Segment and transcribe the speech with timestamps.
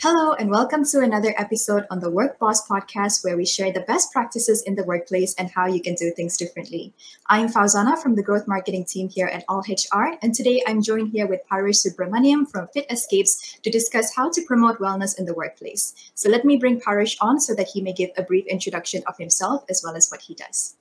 [0.00, 3.80] Hello, and welcome to another episode on the Work Boss podcast, where we share the
[3.80, 6.94] best practices in the workplace and how you can do things differently.
[7.26, 11.26] I'm Fauzana from the growth marketing team here at AltHR, and today I'm joined here
[11.26, 15.92] with Paresh Subramaniyam from FitXcapes to discuss how to promote wellness in the workplace.
[16.14, 19.18] So let me bring Paresh on so that he may give a brief introduction of
[19.18, 20.76] himself as well as what he does.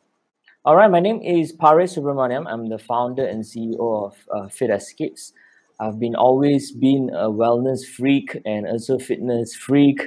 [0.63, 2.45] All right, my name is Paresh Subramaniyam.
[2.47, 5.33] I'm the founder and CEO of uh, FitXcapes.
[5.79, 10.01] I've been always been a wellness freak and also fitness freak,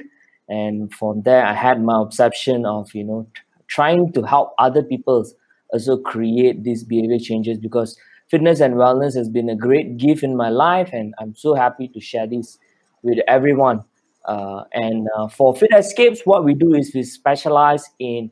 [0.49, 3.29] and from there I had my obsession of you know
[3.69, 5.25] trying to help other people
[5.73, 7.97] also create these behavior changes because
[8.29, 11.89] fitness and wellness has been a great gift in my life, and I'm so happy
[11.89, 12.59] to share this
[13.03, 13.85] with everyone.
[14.25, 18.31] Uh, and uh, for FitXcapes, what we do is we specialize in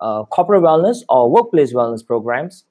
[0.00, 2.64] uh, corporate wellness or workplace wellness programs.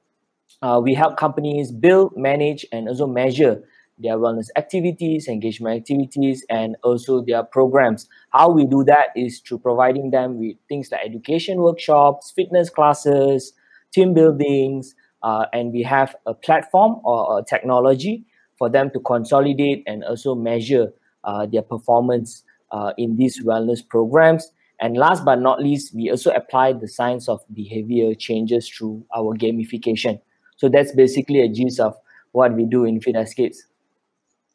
[0.61, 3.63] Uh, we help companies build, manage, and also measure
[3.97, 8.07] their wellness activities, engagement activities, and also their programs.
[8.31, 13.53] How we do that is through providing them with things like education workshops, fitness classes,
[13.93, 18.25] team buildings, uh, and we have a platform or a technology
[18.57, 20.91] for them to consolidate and also measure
[21.23, 24.51] uh, their performance uh, in these wellness programs.
[24.79, 29.35] And last but not least, we also apply the science of behavior changes through our
[29.37, 30.19] gamification.
[30.57, 31.95] So that's basically a gist of
[32.31, 33.57] what we do in FitXcapes.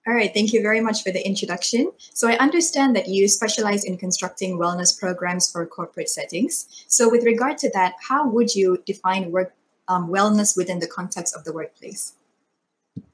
[0.09, 1.93] All right, thank you very much for the introduction.
[1.99, 6.67] So, I understand that you specialize in constructing wellness programs for corporate settings.
[6.89, 9.53] So, with regard to that, how would you define work
[9.87, 12.15] um, wellness within the context of the workplace?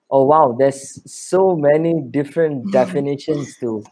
[0.08, 3.82] Oh wow, there's so many different definitions to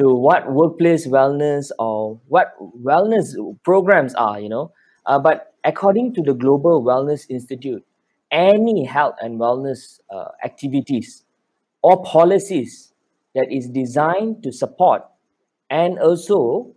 [0.00, 4.40] to what workplace wellness or what wellness programs are.
[4.40, 4.72] You know,
[5.06, 7.86] uh, but according to the Global Wellness Institute,
[8.32, 11.24] any health and wellness uh, activities
[11.82, 12.92] or policies
[13.34, 15.02] that is designed to support
[15.70, 16.74] and also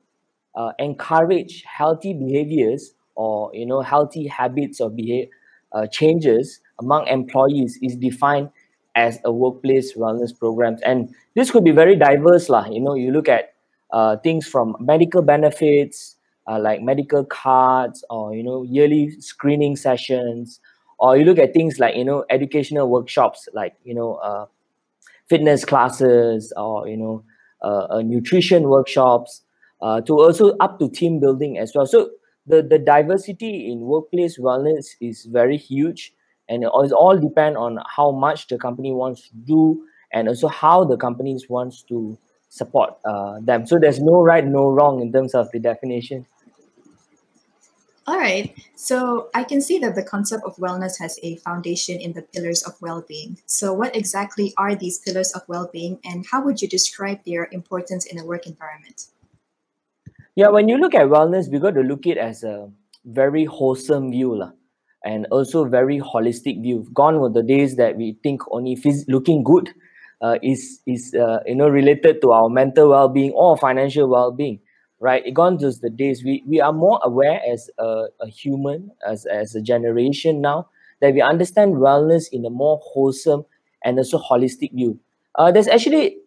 [0.55, 5.27] uh, encourage healthy behaviors or you know healthy habits or behavior
[5.71, 8.49] uh, changes among employees is defined
[8.95, 10.79] as a workplace wellness programs.
[10.83, 12.65] And this could be very diverse lah.
[12.67, 13.53] You know you look at
[13.91, 16.15] uh, things from medical benefits
[16.47, 20.59] uh, like medical cards or you know yearly screening sessions
[20.99, 24.45] or you look at things like you know educational workshops like you know uh,
[25.29, 27.23] fitness classes or you know
[27.63, 29.41] uh, uh, nutrition workshops
[29.81, 31.85] uh, to also up to team building as well.
[31.85, 32.09] So
[32.45, 36.13] the the diversity in workplace wellness is very huge
[36.49, 40.83] and it all depend on how much the company wants to do and also how
[40.83, 42.17] the companies wants to
[42.49, 43.65] support uh, them.
[43.65, 46.25] So there's no right no wrong in terms of the definition
[48.05, 48.53] all right.
[48.75, 52.63] So I can see that the concept of wellness has a foundation in the pillars
[52.63, 53.37] of well being.
[53.45, 57.47] So, what exactly are these pillars of well being, and how would you describe their
[57.51, 59.07] importance in a work environment?
[60.35, 62.69] Yeah, when you look at wellness, we got to look it as a
[63.05, 64.51] very wholesome view, lah,
[65.05, 66.87] and also very holistic view.
[66.93, 69.69] Gone were the days that we think only phys- looking good
[70.21, 74.31] uh, is is uh, you know related to our mental well being or financial well
[74.31, 74.59] being
[75.03, 75.33] right?
[75.33, 76.23] Gone just the days.
[76.23, 80.69] We we are more aware as a, a human, as, as a generation now,
[81.01, 83.43] that we understand wellness in a more wholesome
[83.83, 84.97] and also holistic view.
[85.35, 86.17] Uh, there's actually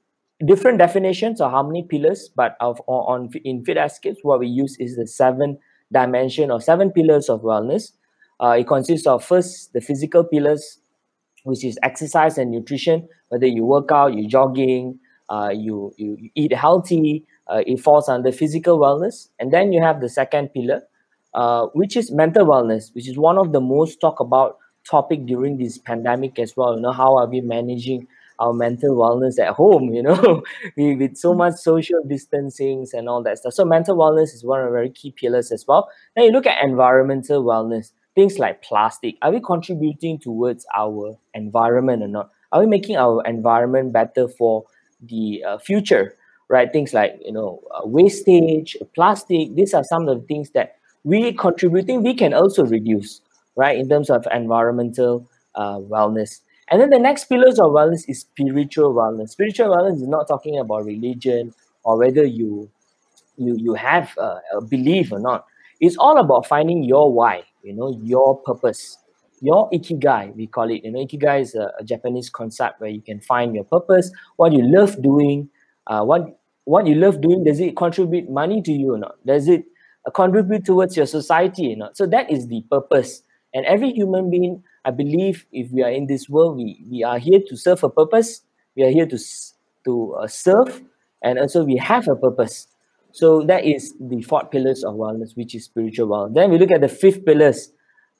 [0.44, 4.97] different definitions of how many pillars, but of on, in FitXcapes, what we use is
[4.97, 5.59] the seven
[5.91, 7.92] dimension or seven pillars of wellness.
[8.38, 10.81] Uh, it consists of first the physical pillars,
[11.44, 13.09] which is exercise and nutrition.
[13.31, 14.98] Whether you work out, you jogging,
[15.31, 19.28] uh, you you eat healthy, uh, it falls under physical wellness.
[19.38, 20.82] And then you have the second pillar
[21.34, 24.58] uh, which is mental wellness which is one of the most talked about
[24.88, 26.76] topic during this pandemic as well.
[26.76, 28.06] You know how are we managing
[28.38, 30.42] our mental wellness at home you know
[30.76, 33.54] with so much social distancing and all that stuff.
[33.54, 35.88] So mental wellness is one of the very key pillars as well.
[36.14, 39.16] Then you look at environmental wellness things like plastic.
[39.22, 42.30] Are we contributing towards our environment or not?
[42.50, 44.65] Are we making our environment better for
[45.03, 46.16] the uh, future
[46.48, 46.72] right?
[46.72, 49.54] Things like you know uh, wastage, plastic.
[49.54, 53.21] These are some of the things that we contributing we can also reduce,
[53.57, 53.78] right?
[53.78, 56.41] In terms of environmental uh, wellness.
[56.69, 59.31] And then the next pillars of wellness is spiritual wellness.
[59.31, 61.54] Spiritual wellness is not talking about religion
[61.84, 62.69] or whether you
[63.37, 65.47] you you have a, a belief or not.
[65.81, 68.98] It's all about finding your why, you know, your purpose,
[69.41, 70.34] your ikigai.
[70.34, 70.84] We call it.
[70.84, 74.53] You know, ikigai is a, a Japanese concept where you can find your purpose, what
[74.53, 75.48] you love doing,
[75.86, 79.48] uh, what what you love doing does it contribute money to you or not does
[79.48, 79.65] it
[80.06, 83.22] uh, contribute towards your society or not so that is the purpose
[83.54, 87.18] and every human being i believe if we are in this world we, we are
[87.18, 88.42] here to serve a purpose
[88.77, 89.18] we are here to
[89.84, 90.83] to uh, serve
[91.22, 92.68] and also we have a purpose.
[93.12, 96.34] So that is the fourth pillars of wellness, which is spiritual wellness.
[96.34, 97.72] Then we look at the fifth pillars,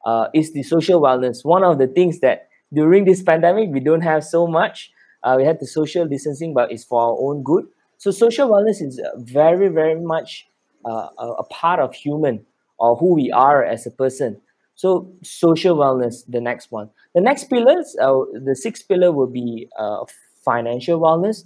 [0.07, 1.45] uh, is the social wellness.
[1.45, 4.91] One of the things that during this pandemic we don't have so much.
[5.27, 7.67] Uh, we had the social distancing, but it's for our own good.
[7.99, 10.47] So social wellness is very, very much
[10.85, 12.47] uh, a, part of human
[12.79, 14.41] or who we are as a person.
[14.77, 16.91] So social wellness, the next one.
[17.15, 18.13] The next pillars, uh,
[18.45, 20.05] the sixth pillar will be uh,
[20.45, 21.45] financial wellness,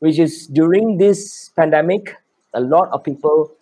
[0.00, 2.16] which is during this pandemic,
[2.52, 3.52] a lot of people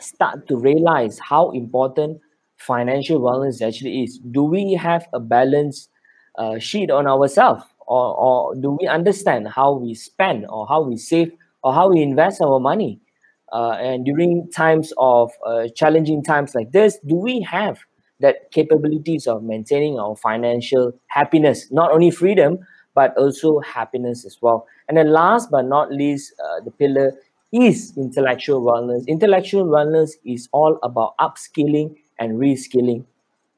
[0.00, 2.20] start to realize how important
[2.56, 4.18] financial wellness actually is.
[4.18, 5.88] Do we have a balance
[6.36, 10.96] uh, sheet on ourselves, or, or do we understand how we spend, or how we
[10.96, 13.00] save, or how we invest our money?
[13.52, 17.78] Uh, and during times of uh, challenging times like this, do we have
[18.20, 22.58] that capabilities of maintaining our financial happiness, not only freedom,
[22.94, 24.66] but also happiness as well?
[24.88, 27.12] And then last but not least, uh, the pillar
[27.52, 29.06] is intellectual wellness.
[29.06, 33.04] Intellectual wellness is all about upskilling and reskilling.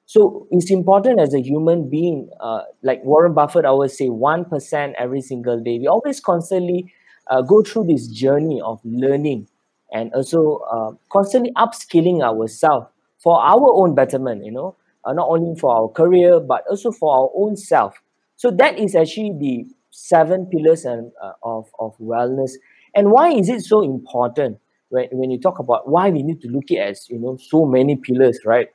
[0.08, 5.20] So it's important as a human being, uh, like Warren Buffett always say, 1% every
[5.20, 5.78] single day.
[5.78, 6.93] We always constantly
[7.28, 9.49] uh, go through this journey of learning
[9.93, 12.87] and also uh, constantly upskilling ourselves
[13.22, 17.14] for our own betterment, you know, uh, not only for our career, but also for
[17.14, 17.94] our own self.
[18.37, 22.52] So that is actually the seven pillars and, uh, of, of wellness
[22.94, 24.58] and why is it so important
[24.88, 27.66] when, when you talk about why we need to look at as you know so
[27.66, 28.69] many pillars, right?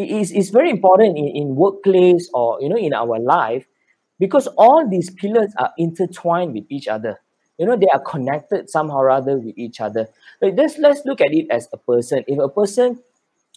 [0.00, 3.66] It is it's very important in, in workplace or you know in our life
[4.18, 7.20] because all these pillars are intertwined with each other.
[7.58, 10.08] You know, they are connected somehow or other with each other.
[10.40, 12.24] Like let's let's look at it as a person.
[12.26, 13.00] If a person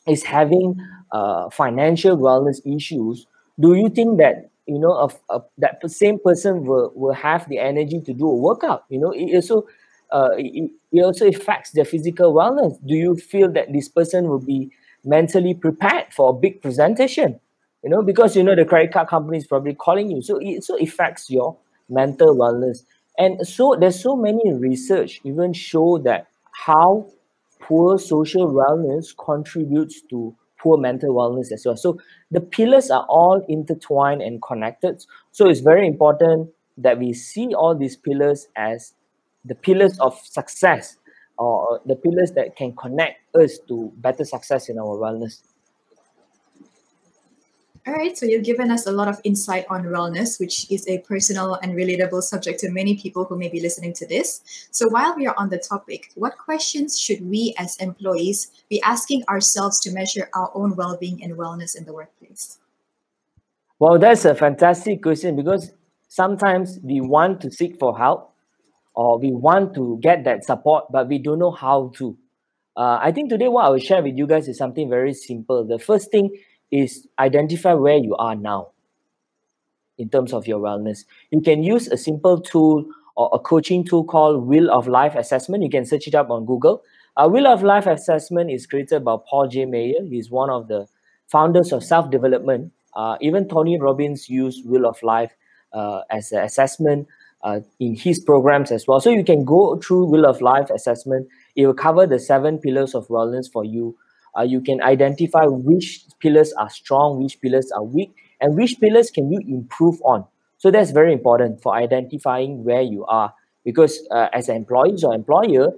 [0.08, 0.76] is having
[1.12, 3.28] uh, financial wellness issues,
[3.60, 5.20] do you think that you know of,
[5.58, 8.84] that same person will, will have the energy to do a workout?
[8.90, 9.68] You know, it also
[10.12, 12.78] uh, it, it also affects their physical wellness.
[12.86, 14.72] Do you feel that this person will be
[15.04, 17.40] mentally prepared for a big presentation?
[17.84, 20.64] You know, because you know the credit card company is probably calling you, so it
[20.64, 21.58] so affects your
[21.90, 22.86] mental wellness.
[23.18, 26.28] And so there's so many research even show that
[26.66, 27.08] how
[27.60, 31.76] poor social wellness contributes to poor mental wellness as well.
[31.76, 32.00] So
[32.32, 35.06] the pillars are all intertwined and connected.
[35.32, 38.94] So it's very important that we see all these pillars as
[39.46, 40.98] the pillars of success
[41.38, 45.42] or uh, the pillars that can connect us to better success in our wellness.
[47.86, 51.00] All right, so you've given us a lot of insight on wellness, which is a
[51.00, 54.42] personal and relatable subject to many people who may be listening to this.
[54.72, 59.26] So, while we are on the topic, what questions should we as employees be asking
[59.28, 62.58] ourselves to measure our own well being and wellness in the workplace?
[63.80, 65.74] Well, that's a fantastic question because
[66.08, 68.33] sometimes we want to seek for help,
[68.96, 72.18] or we want to get that support, but we don't know how to.
[72.76, 75.66] Uh, I think today what I will share with you guys is something very simple.
[75.66, 76.36] The first thing
[76.72, 78.70] is identify where you are now
[79.98, 81.06] in terms of your wellness.
[81.32, 82.86] You can use a simple tool
[83.16, 85.64] or a coaching tool called Wheel of Life Assessment.
[85.64, 86.82] You can search it up on Google.
[87.16, 89.66] A Wheel of Life Assessment is created by Paul J.
[89.66, 90.04] Meyer.
[90.10, 90.88] He's one of the
[91.28, 92.72] founders of self development.
[92.96, 95.32] Uh, even Tony Robbins used Wheel of Life
[95.74, 97.08] uh, as an assessment
[97.44, 99.00] uh, in his programs as well.
[99.00, 101.28] So you can go through Wheel of Life assessment.
[101.56, 103.98] It will cover the seven pillars of wellness for you.
[104.38, 109.12] Uh, you can identify which pillars are strong, which pillars are weak, and which pillars
[109.12, 110.26] can you improve on.
[110.58, 113.34] So that's very important for identifying where you are.
[113.66, 115.74] Because uh, as an employee or employer,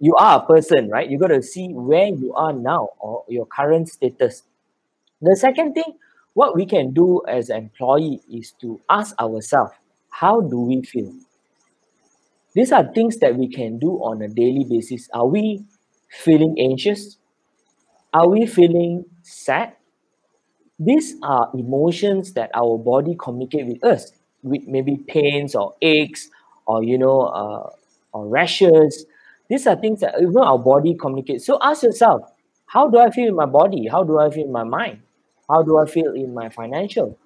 [0.00, 1.08] you are a person, right?
[1.10, 4.44] You got to see where you are now or your current status.
[5.20, 5.98] The second thing,
[6.34, 9.72] what we can do as employee is to ask ourselves,
[10.20, 11.12] how do we feel?
[12.54, 15.08] These are things that we can do on a daily basis.
[15.14, 15.64] Are we
[16.10, 17.16] feeling anxious?
[18.14, 19.74] Are we feeling sad?
[20.78, 26.30] These are emotions that our body communicate with us, with maybe pains or aches
[26.66, 27.70] or you know uh,
[28.12, 29.06] or rashes.
[29.48, 31.46] These are things that even our body communicates.
[31.46, 32.22] So ask yourself,
[32.66, 33.88] how do I feel in my body?
[33.88, 35.00] How do I feel in my mind?
[35.48, 37.18] How do I feel in my financial?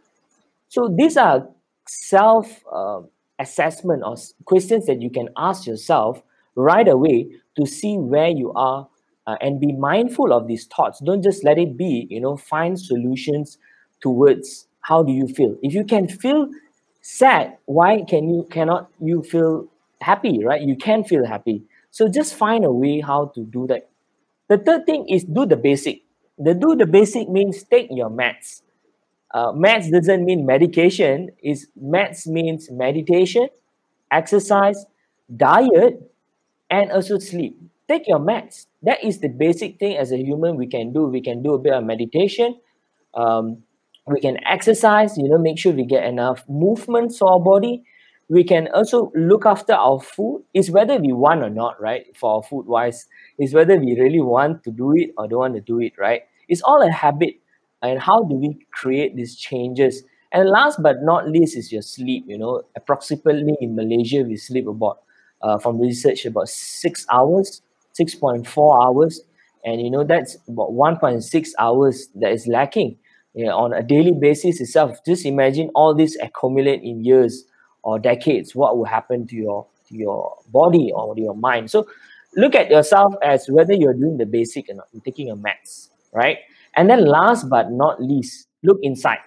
[0.69, 1.49] So these are
[1.89, 3.01] self uh,
[3.39, 6.23] assessment or questions that you can ask yourself
[6.55, 8.89] right away to see where you are
[9.27, 11.01] uh, and be mindful of these thoughts.
[11.01, 13.59] Don't just let it be you know find solutions
[14.01, 15.57] towards how do you feel.
[15.63, 16.49] If you can feel
[17.01, 19.69] sad why can you cannot you feel
[20.01, 20.63] happy right?
[20.63, 21.63] You can feel happy.
[21.91, 23.89] So just find a way how to do that.
[24.49, 26.03] The third thing is do the basic.
[26.39, 28.63] The do the basic means take your meds
[29.35, 33.49] uh, meds doesn't mean medication is meds means meditation
[34.11, 34.85] exercise
[35.35, 36.13] diet
[36.71, 37.59] and also sleep.
[37.89, 38.67] Take your meds.
[38.83, 41.05] That is the basic thing as a human we can do.
[41.05, 42.59] We can do a bit of meditation.
[43.15, 43.63] Um,
[44.07, 47.85] we can exercise, you know, make sure we get enough movement to our body.
[48.29, 50.45] We can also look after our food.
[50.55, 52.05] It's whether we want or not, right?
[52.17, 53.07] For our food wise,
[53.39, 56.23] it's whether we really want to do it or don't want to do it, right?
[56.49, 57.35] It's all a habit.
[57.83, 60.03] And how do we create these changes?
[60.33, 62.25] And last but not least is your sleep.
[62.27, 65.01] You know, approximately in Malaysia, we sleep about,
[65.43, 67.61] uh, from research, about six hours,
[67.93, 69.21] 6.4 hours.
[69.65, 72.97] And, you know, that's about 1.6 hours that is lacking
[73.35, 74.99] you know, on a daily basis itself.
[75.07, 77.45] Just imagine all this accumulate in years
[77.83, 78.55] or decades.
[78.55, 81.71] What will happen to your to your body or your mind?
[81.71, 81.87] So
[82.37, 84.89] look at yourself as whether you're doing the basic or not.
[84.93, 86.39] You're taking a maths, right?
[86.77, 89.19] And then last but not least, look inside.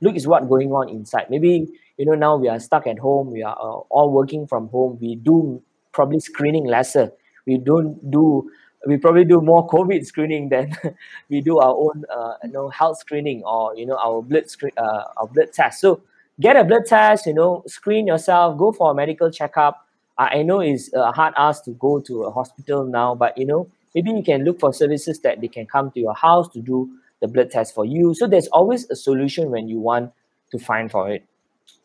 [0.00, 1.26] Look is what going on inside.
[1.28, 1.68] Maybe
[1.98, 3.30] you know now we are stuck at home.
[3.30, 4.98] We are uh, all working from home.
[5.00, 7.12] We do probably screening lesser.
[7.46, 8.50] We don't do
[8.86, 10.72] we probably do more COVID screening than
[11.28, 14.72] we do our own, uh, you know, health screening or you know our blood screen,
[14.78, 15.80] uh, our blood test.
[15.80, 16.00] So
[16.40, 19.86] get a blood test, you know, screen yourself, go for a medical checkup.
[20.18, 23.68] I know it's a hard ask to go to a hospital now, but you know,
[23.94, 26.90] maybe you can look for services that they can come to your house to do
[27.20, 28.14] the blood test for you.
[28.14, 30.12] So there's always a solution when you want
[30.52, 31.24] to find for it.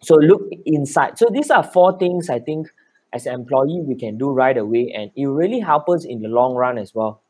[0.01, 1.17] So look inside.
[1.17, 2.67] So these are four things I think
[3.15, 6.27] as an employee we can do right away and it really helps us in the
[6.27, 7.21] long run as well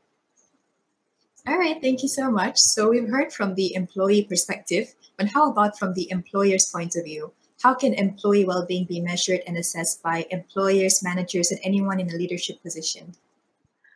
[1.48, 5.50] all right thank you so much so we've heard from the employee perspective but how
[5.52, 10.02] about from the employer's point of view how can employee well-being be measured and assessed
[10.02, 13.14] by employers managers and anyone in a leadership position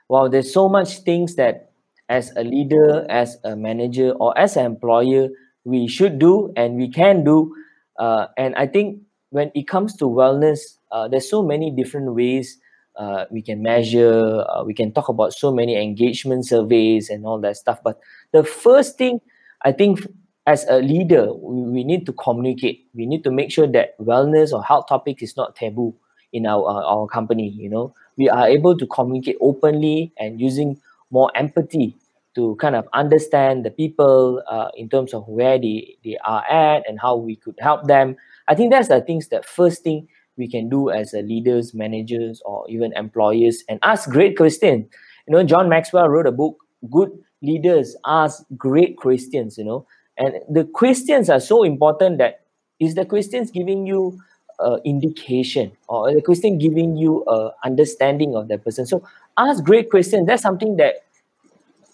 [0.10, 1.72] well there's so much things that
[2.10, 5.30] as a leader as a manager or as an employer
[5.63, 7.54] we should do and we can do.
[8.00, 9.00] Uh, and i think
[9.30, 12.58] when it comes to wellness uh, there's so many different ways
[12.98, 17.39] uh, we can measure uh, we can talk about so many engagement surveys and all
[17.39, 17.80] that stuff.
[17.84, 18.00] But
[18.34, 19.22] the first thing
[19.63, 20.06] i think
[20.48, 22.88] as a leader we, need to communicate.
[22.96, 25.94] We need to make sure that wellness or health topics is not taboo
[26.34, 30.78] in our uh, our company you know we are able to communicate openly and using
[31.10, 31.98] more empathy
[32.36, 36.88] to kind of understand the people uh, in terms of where they, they are at
[36.88, 38.16] and how we could help them
[38.48, 40.08] i think that's the things that first thing
[40.40, 44.88] we can do as leaders, managers, or even employers and ask great questions.
[45.28, 46.58] You know, John Maxwell wrote a book,
[46.90, 47.12] Good
[47.44, 49.86] Leaders Ask Great Questions, you know,
[50.18, 52.46] and the questions are so important that
[52.80, 54.20] is the questions giving you
[54.60, 58.86] uh, indication or the question giving you a understanding of that person.
[58.86, 59.04] So
[59.38, 61.04] ask great questions that's something that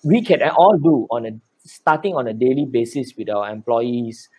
[0.04, 1.32] we can all do on a
[1.66, 4.30] starting on a daily basis with our employees.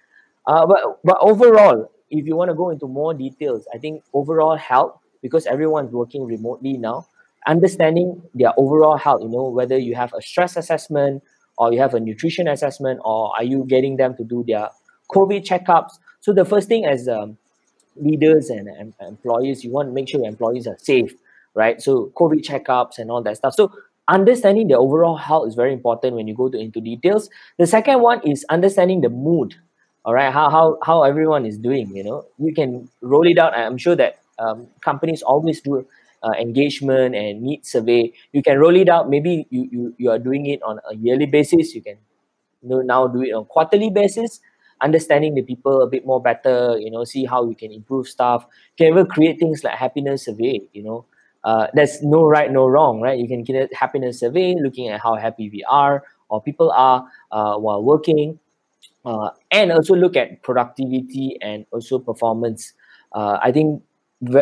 [0.46, 4.56] Uh, but but overall if you want to go into more details, I think overall
[4.56, 7.06] health, because everyone's working remotely now,
[7.46, 11.22] understanding their overall health, you know, whether you have a stress assessment
[11.58, 14.68] or you have a nutrition assessment or are you getting them to do their
[15.10, 15.98] COVID checkups.
[16.20, 17.38] So the first thing as um,
[18.00, 21.12] leaders and um, employees, you want to make sure your employees are safe,
[21.54, 21.80] right?
[21.80, 23.54] So COVID checkups and all that stuff.
[23.54, 23.72] So
[24.08, 27.28] understanding the overall health is very important when you go to into details.
[27.58, 29.56] The second one is understanding the mood
[30.04, 32.24] all right how how how everyone is doing you know?
[32.38, 33.56] You can roll it out.
[33.56, 35.86] I'm sure that um, companies always do
[36.22, 38.12] uh, engagement and need survey.
[38.32, 39.10] You can roll it out.
[39.10, 41.74] Maybe you, you you are doing it on a yearly basis.
[41.74, 41.98] You can
[42.62, 44.40] you know now do it on quarterly basis
[44.80, 48.46] understanding the people a bit more better you know see how we can improve stuff
[48.76, 51.04] can even create things like happiness survey you know
[51.44, 55.00] uh, there's no right no wrong right you can get a happiness survey looking at
[55.00, 58.38] how happy we are or people are uh, while working
[59.06, 62.72] uh, and also look at productivity and also performance.
[63.12, 63.82] Uh, I think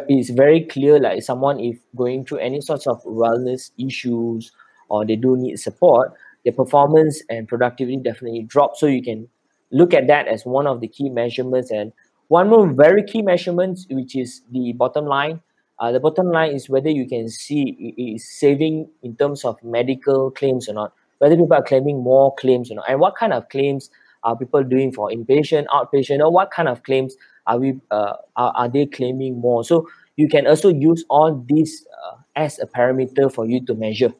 [0.09, 4.53] it's very clear like someone if going through any sorts of wellness issues
[4.88, 6.14] or they do need support,
[6.45, 8.76] their performance and productivity definitely drop.
[8.76, 9.29] So you can
[9.75, 11.71] look at that as one of the key measurements.
[11.71, 11.93] And
[12.28, 15.40] one more very key measurement, which is the bottom line.
[15.81, 20.31] Uh, the bottom line is whether you can see is saving in terms of medical
[20.31, 23.49] claims or not, whether people are claiming more claims or not, and what kind of
[23.49, 23.90] claims
[24.23, 27.16] are people doing for inpatient, outpatient, or what kind of claims
[27.47, 29.64] are we uh, are, are they claiming more?
[29.64, 34.12] So you can also use all these uh, as a parameter for you to measure.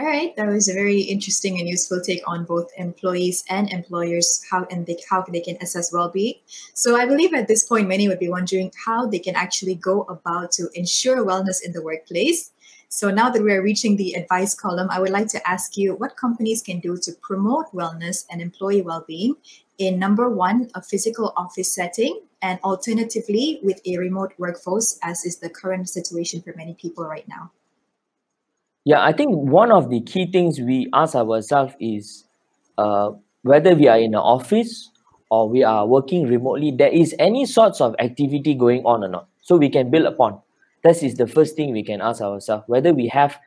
[0.00, 4.42] All right, that was a very interesting and useful take on both employees and employers
[4.50, 6.36] how and they, how they can assess well-being.
[6.72, 10.04] So I believe at this point many would be wondering how they can actually go
[10.04, 12.52] about to ensure wellness in the workplace.
[12.88, 16.16] So now that we're reaching the advice column, I would like to ask you what
[16.16, 19.36] companies can do to promote wellness and employee well-being
[19.76, 25.36] in number one, a physical office setting, and alternatively with a remote workforce, as is
[25.36, 27.52] the current situation for many people right now?
[28.84, 32.24] Yeah, I think one of the key things we ask ourselves is
[32.78, 33.12] uh,
[33.42, 34.90] whether we are in an office
[35.30, 39.28] or we are working remotely, there is any sorts of activity going on or not.
[39.42, 40.40] So we can build upon.
[40.84, 43.38] this is the first thing we can ask ourselves whether we have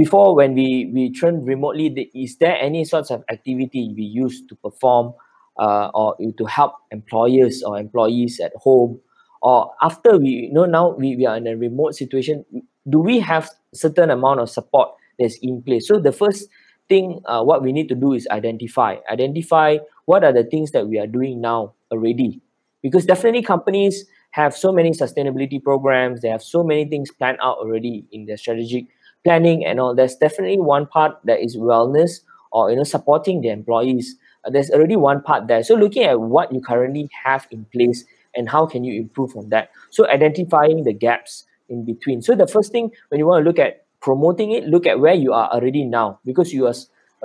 [0.00, 1.88] before when we we train remotely
[2.24, 5.14] is there any sorts of activity we use to perform
[5.56, 9.00] uh, or to help employers or employees at home
[9.40, 12.44] or after we you know now we, we are in a remote situation
[12.88, 15.88] do we have certain amount of support that's in place?
[15.88, 16.48] So the first
[16.88, 18.96] thing uh, what we need to do is identify.
[19.10, 22.40] Identify what are the things that we are doing now already.
[22.82, 26.20] Because definitely companies have so many sustainability programs.
[26.20, 28.84] They have so many things planned out already in their strategic
[29.24, 29.94] planning and all.
[29.94, 32.20] There's definitely one part that is wellness
[32.52, 34.16] or you know supporting the employees.
[34.44, 35.62] Uh, there's already one part there.
[35.64, 38.04] So looking at what you currently have in place
[38.36, 39.70] and how can you improve on that.
[39.90, 42.22] So identifying the gaps in between.
[42.22, 45.14] So the first thing when you want to look at promoting it look at where
[45.14, 46.20] you are already now.
[46.24, 46.74] Because you are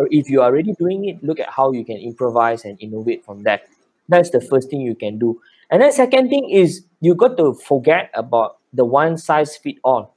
[0.09, 3.43] if you are already doing it look at how you can improvise and innovate from
[3.43, 3.67] that.
[4.09, 5.41] That's the first thing you can do.
[5.69, 10.15] And then second thing is you got to forget about the one size fit all.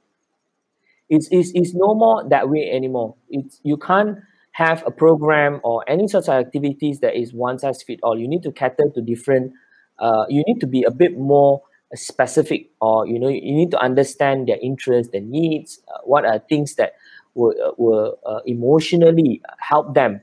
[1.07, 3.15] It's, it's, it's no more that way anymore.
[3.29, 4.19] It's you can't
[4.53, 8.17] have a program or any of activities that is one size fit all.
[8.17, 9.53] You need to cater to different
[9.99, 11.61] uh, you need to be a bit more
[11.93, 16.39] specific or you know you need to understand their interests their needs uh, what are
[16.39, 16.93] things that
[17.35, 20.21] will, uh, will uh, emotionally help them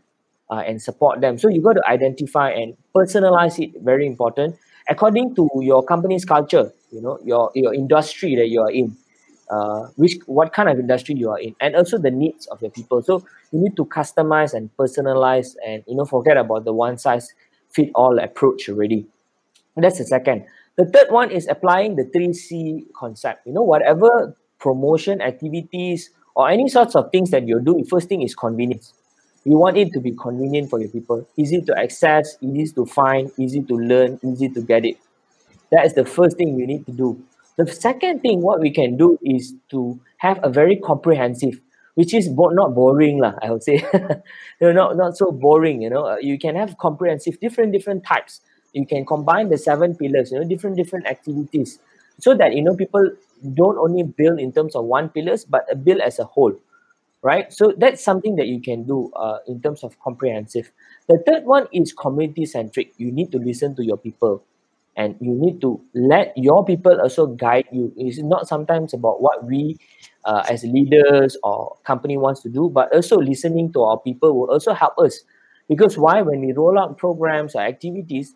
[0.50, 1.38] uh, and support them.
[1.38, 4.56] So you got to identify and personalize it very important.
[4.88, 8.96] According to your company's culture you know your your industry that you are in
[9.50, 12.70] uh, which what kind of industry you are in and also the needs of your
[12.70, 13.02] people.
[13.02, 17.32] So you need to customize and personalize and you know forget about the one size
[17.70, 19.06] fit all approach already.
[19.76, 25.20] That's the second the third one is applying the 3c concept you know whatever promotion
[25.20, 28.94] activities or any sorts of things that you're doing first thing is convenience
[29.44, 33.30] you want it to be convenient for your people easy to access easy to find
[33.38, 34.96] easy to learn easy to get it
[35.70, 37.22] that is the first thing you need to do
[37.56, 41.60] the second thing what we can do is to have a very comprehensive,
[41.96, 43.34] which is bo- not boring lah.
[43.42, 43.84] I would say,
[44.60, 45.82] you know, not not so boring.
[45.82, 48.40] You know, uh, you can have comprehensive, different different types.
[48.72, 50.32] You can combine the seven pillars.
[50.32, 51.78] You know, different different activities,
[52.18, 53.10] so that you know people
[53.54, 56.54] don't only build in terms of one pillars, but build as a whole,
[57.22, 57.52] right?
[57.52, 60.70] So that's something that you can do uh, in terms of comprehensive.
[61.08, 62.92] The third one is community centric.
[62.96, 64.42] You need to listen to your people
[64.96, 69.42] and you need to let your people also guide you it's not sometimes about what
[69.46, 69.78] we
[70.26, 74.50] uh, as leaders or company wants to do but also listening to our people will
[74.50, 75.20] also help us
[75.66, 78.34] because why when we roll out programs or activities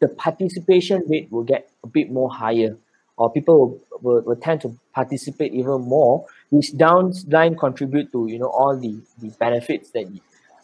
[0.00, 2.76] the participation rate will get a bit more higher
[3.16, 8.38] or people will, will, will tend to participate even more which downline contribute to you
[8.38, 10.20] know all the, the benefits that you,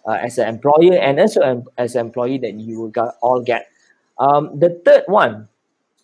[0.07, 3.69] uh, as an employer and also as an employee that you will get, all get
[4.19, 5.49] um, the third one,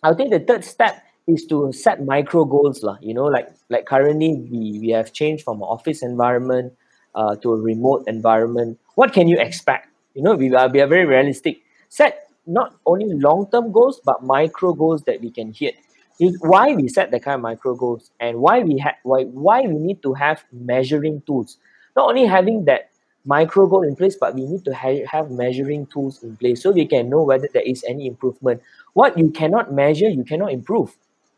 [0.03, 2.83] I think the third step is to set micro goals.
[2.83, 2.97] Lah.
[3.01, 6.73] You know, like like currently we, we have changed from an office environment
[7.15, 8.79] uh, to a remote environment.
[8.95, 9.87] What can you expect?
[10.15, 11.61] You know, we are, we are very realistic.
[11.87, 15.75] Set not only long-term goals, but micro goals that we can hit.
[16.19, 19.61] Is why we set the kind of micro goals and why we have why why
[19.61, 21.57] we need to have measuring tools.
[21.95, 22.89] Not only having that
[23.23, 26.71] micro goal in place, but we need to ha- have measuring tools in place so
[26.71, 28.61] we can know whether there is any improvement.
[28.93, 30.93] What you cannot measure, you cannot improve,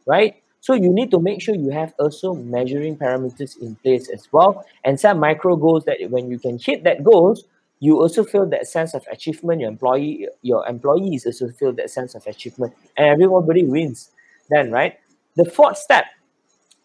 [0.08, 0.42] right?
[0.62, 4.66] So you need to make sure you have also measuring parameters in place as well,
[4.84, 7.46] and set micro goals that when you can hit that goals,
[7.82, 9.60] you also feel that sense of achievement.
[9.62, 14.12] Your employee, your employees also feel that sense of achievement, and everybody wins.
[14.50, 14.98] Then, right?
[15.36, 16.06] The fourth step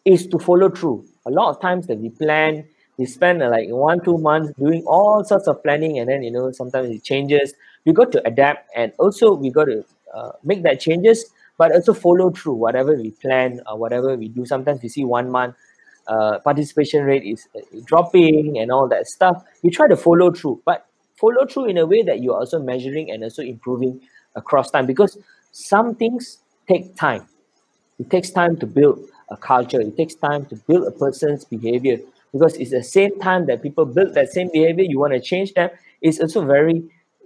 [0.04, 1.04] is to follow through.
[1.26, 2.64] A lot of times that we plan,
[2.96, 6.30] we spend uh, like one two months doing all sorts of planning and then you
[6.30, 7.52] know sometimes it changes
[7.84, 11.26] we got to adapt and also we got to uh, make that changes
[11.58, 15.30] but also follow through whatever we plan or whatever we do sometimes we see one
[15.30, 15.54] month
[16.08, 17.48] uh, participation rate is
[17.84, 20.60] dropping and all that stuff we try to follow through.
[20.64, 24.00] But follow through in a way that you're also measuring and also improving
[24.34, 25.18] across time because
[25.52, 26.38] some things
[26.68, 27.26] take time.
[27.98, 29.80] It takes time to build a culture.
[29.80, 31.98] It takes time to build a person's behavior
[32.32, 35.54] because it's the same time that people build that same behavior you want to change
[35.54, 35.70] them
[36.02, 36.82] it's also very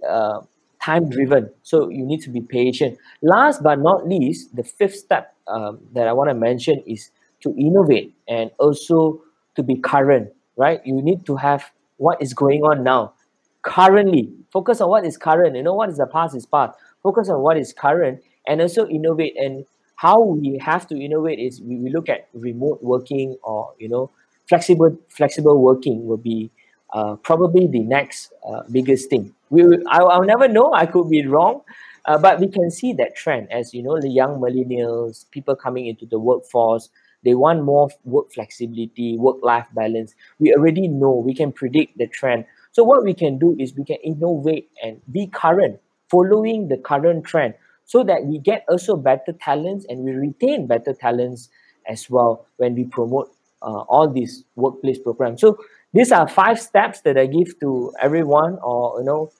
[0.07, 0.39] uh,
[0.81, 1.51] time driven.
[1.63, 2.97] So you need to be patient.
[3.21, 7.09] Last but not least the fifth step um, that i want to mention is
[7.41, 9.21] to innovate and also
[9.55, 13.13] to be current right you need to have what is going on now
[13.61, 17.29] currently focus on what is current you know what is the past is past focus
[17.29, 19.35] on what is current, and also innovate.
[19.37, 24.09] And how we have to innovate is we, look at remote working or you know
[24.47, 26.49] flexible flexible working will be
[26.93, 29.33] uh, probably the next uh, biggest thing.
[29.49, 30.73] We will, I, I'll never know.
[30.73, 31.61] I could be wrong,
[32.05, 35.87] uh, but we can see that trend as you know the young millennials, people coming
[35.87, 36.89] into the workforce,
[37.23, 40.15] they want more work flexibility, work life balance.
[40.39, 42.45] We already know we can predict the trend.
[42.71, 45.79] So what we can do is we can innovate and be current,
[46.09, 47.53] following the current trend,
[47.85, 51.49] so that we get also better talents and we retain better talents
[51.87, 53.29] as well when we promote
[53.61, 55.41] uh, all these workplace programs.
[55.41, 55.57] So
[55.93, 59.31] these are five steps that I give to everyone, or you know,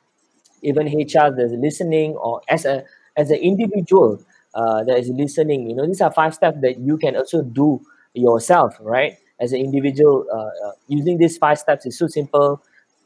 [0.61, 2.83] even HR that's listening, or as a
[3.17, 4.21] as an individual
[4.53, 5.69] uh, that is listening.
[5.69, 7.81] You know, these are five steps that you can also do
[8.13, 9.17] yourself, right?
[9.39, 12.61] As an individual, uh, uh, using these five steps is so simple.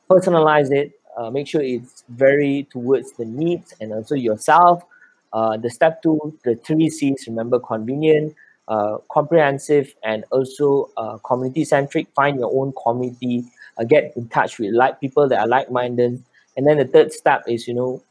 [0.09, 0.91] Personalize it.
[1.17, 4.83] Uh, make sure it's very towards the needs and also yourself.
[5.31, 7.25] Uh, the step two, the three C's.
[7.27, 8.35] Remember, convenient,
[9.11, 10.89] comprehensive and also
[11.25, 12.07] community centric.
[12.15, 13.45] Find your own community.
[13.87, 16.23] Get in touch with like people that are like minded.
[16.57, 18.01] And then the third step is you know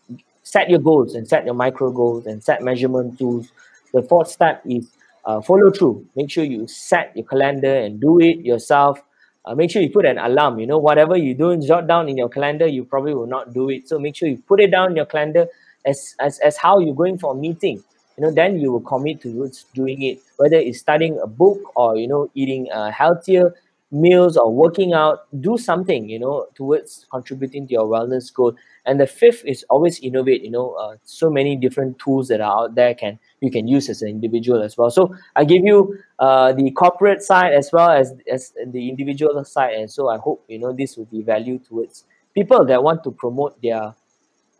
[0.44, 3.50] set your goals and set your micro goals and set measurement tools.
[3.92, 4.88] The fourth step is
[5.24, 6.07] uh, follow through.
[6.14, 9.02] Make sure you set your calendar and do it yourself.
[9.44, 10.61] Uh, make sure you put an alarm.
[10.61, 13.68] You know, whatever you do, jot down in your calendar, you probably will not do
[13.70, 13.88] it.
[13.88, 15.48] So make sure you put it down in your calendar
[15.85, 17.83] as, as, as how you're going for a meeting
[18.16, 21.96] you know then you will commit towards doing it whether it's studying a book or
[21.96, 23.54] you know eating uh, healthier
[23.94, 28.54] meals or working out do something you know towards contributing to your wellness goal.
[28.87, 32.64] And the fifth is always innovate you know uh, so many different tools that are
[32.64, 34.90] out there can you can use as an individual as well.
[34.90, 39.74] So i give you uh, the corporate side as well as as the individual side.
[39.74, 42.04] And so i hope you know this will be value towards
[42.35, 43.94] people that want to promote their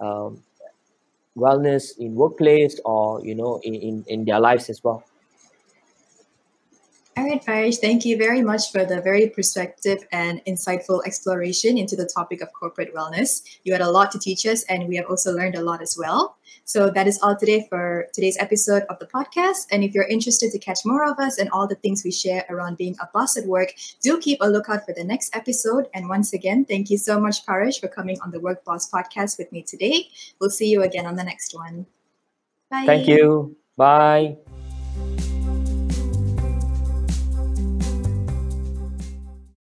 [0.01, 0.43] um,
[1.37, 5.05] wellness in workplace or you know in, in, in their lives as well
[7.17, 11.97] all right, Paresh, thank you very much for the very perspective and insightful exploration into
[11.97, 13.43] the topic of corporate wellness.
[13.65, 15.97] You had a lot to teach us, and we have also learned a lot as
[15.99, 16.37] well.
[16.65, 19.67] So that is all today for today's episode of the podcast.
[19.71, 22.45] And if you're interested to catch more of us and all the things we share
[22.49, 25.89] around being a boss at work, do keep a lookout for the next episode.
[25.95, 29.39] And once again, thank you so much, Paresh, for coming on the Work Boss podcast
[29.39, 30.09] with me today.
[30.41, 31.87] We'll see you again on the next one.
[32.71, 32.87] Bye.
[32.87, 33.57] Thank you.
[33.77, 34.39] Bye.